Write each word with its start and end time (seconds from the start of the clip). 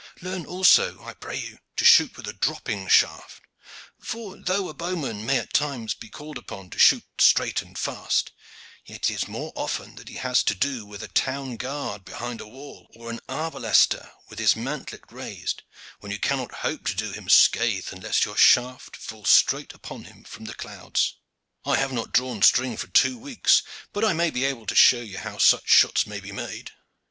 Learn 0.19 0.47
also, 0.47 1.03
I 1.03 1.13
pray 1.13 1.37
you, 1.37 1.59
to 1.77 1.85
shoot 1.85 2.17
with 2.17 2.27
a 2.27 2.33
dropping 2.33 2.87
shaft; 2.87 3.39
for 3.99 4.35
though 4.35 4.67
a 4.67 4.73
bowman 4.73 5.27
may 5.27 5.37
at 5.37 5.53
times 5.53 5.93
be 5.93 6.09
called 6.09 6.39
upon 6.39 6.71
to 6.71 6.79
shoot 6.79 7.03
straight 7.19 7.61
and 7.61 7.77
fast, 7.77 8.31
yet 8.83 9.11
it 9.11 9.13
is 9.13 9.27
more 9.27 9.53
often 9.55 9.97
that 9.97 10.09
he 10.09 10.15
has 10.15 10.41
to 10.45 10.55
do 10.55 10.87
with 10.87 11.03
a 11.03 11.07
town 11.07 11.55
guard 11.55 12.03
behind 12.03 12.41
a 12.41 12.47
wall, 12.47 12.87
or 12.95 13.11
an 13.11 13.19
arbalestier 13.29 14.11
with 14.27 14.39
his 14.39 14.55
mantlet 14.55 15.03
raised 15.11 15.61
when 15.99 16.11
you 16.11 16.17
cannot 16.17 16.51
hope 16.65 16.83
to 16.87 16.95
do 16.95 17.11
him 17.11 17.29
scathe 17.29 17.89
unless 17.91 18.25
your 18.25 18.35
shaft 18.37 18.97
fall 18.97 19.23
straight 19.25 19.71
upon 19.71 20.05
him 20.05 20.23
from 20.23 20.45
the 20.45 20.55
clouds. 20.55 21.17
I 21.63 21.75
have 21.75 21.93
not 21.93 22.11
drawn 22.11 22.41
string 22.41 22.75
for 22.75 22.87
two 22.87 23.19
weeks, 23.19 23.61
but 23.93 24.03
I 24.03 24.13
may 24.13 24.31
be 24.31 24.45
able 24.45 24.65
to 24.65 24.73
show 24.73 25.01
ye 25.01 25.17
how 25.17 25.37
such 25.37 25.69
shots 25.69 26.01
should 26.05 26.23
be 26.23 26.31
made." 26.31 26.71